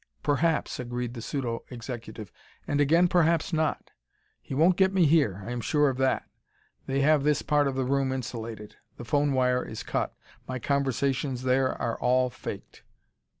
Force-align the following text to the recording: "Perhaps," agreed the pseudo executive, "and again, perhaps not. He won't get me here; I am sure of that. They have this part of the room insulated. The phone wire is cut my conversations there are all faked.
"Perhaps," 0.23 0.79
agreed 0.79 1.13
the 1.13 1.21
pseudo 1.21 1.63
executive, 1.69 2.31
"and 2.67 2.81
again, 2.81 3.07
perhaps 3.07 3.53
not. 3.53 3.91
He 4.41 4.55
won't 4.55 4.75
get 4.75 4.91
me 4.91 5.05
here; 5.05 5.43
I 5.45 5.51
am 5.51 5.61
sure 5.61 5.89
of 5.89 5.97
that. 5.99 6.27
They 6.87 7.01
have 7.01 7.21
this 7.23 7.43
part 7.43 7.67
of 7.67 7.75
the 7.75 7.85
room 7.85 8.11
insulated. 8.11 8.77
The 8.97 9.05
phone 9.05 9.31
wire 9.33 9.63
is 9.63 9.83
cut 9.83 10.15
my 10.47 10.57
conversations 10.57 11.43
there 11.43 11.79
are 11.79 11.99
all 11.99 12.31
faked. 12.31 12.81